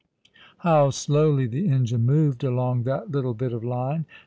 How 0.65 0.89
slowly 0.89 1.45
the 1.45 1.69
engine 1.69 2.07
moved 2.07 2.43
along 2.43 2.85
that 2.85 3.11
little 3.11 3.35
bit 3.35 3.53
of 3.53 3.63
line 3.63 4.07